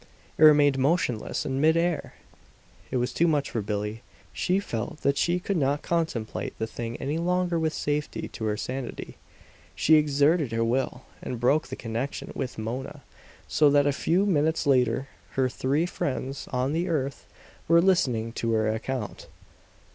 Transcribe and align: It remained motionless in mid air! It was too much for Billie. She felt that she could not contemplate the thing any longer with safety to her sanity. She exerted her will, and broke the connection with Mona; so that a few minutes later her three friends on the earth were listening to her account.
It 0.35 0.43
remained 0.43 0.79
motionless 0.79 1.45
in 1.45 1.61
mid 1.61 1.77
air! 1.77 2.15
It 2.89 2.97
was 2.97 3.13
too 3.13 3.27
much 3.27 3.51
for 3.51 3.61
Billie. 3.61 4.01
She 4.33 4.59
felt 4.59 5.01
that 5.01 5.15
she 5.15 5.39
could 5.39 5.57
not 5.57 5.83
contemplate 5.83 6.57
the 6.57 6.65
thing 6.65 6.97
any 6.97 7.19
longer 7.19 7.59
with 7.59 7.71
safety 7.71 8.27
to 8.29 8.45
her 8.45 8.57
sanity. 8.57 9.17
She 9.75 9.97
exerted 9.97 10.51
her 10.53 10.63
will, 10.63 11.03
and 11.21 11.39
broke 11.39 11.67
the 11.67 11.75
connection 11.75 12.31
with 12.33 12.57
Mona; 12.57 13.03
so 13.47 13.69
that 13.69 13.85
a 13.85 13.93
few 13.93 14.25
minutes 14.25 14.65
later 14.65 15.07
her 15.33 15.47
three 15.47 15.85
friends 15.85 16.47
on 16.51 16.73
the 16.73 16.89
earth 16.89 17.27
were 17.67 17.79
listening 17.79 18.31
to 18.31 18.53
her 18.53 18.73
account. 18.73 19.27